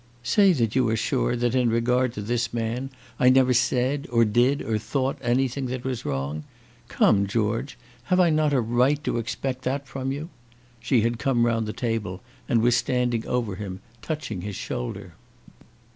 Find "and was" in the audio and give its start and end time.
12.49-12.75